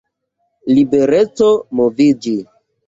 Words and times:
Libereco 0.73 1.51
moviĝi. 1.83 2.39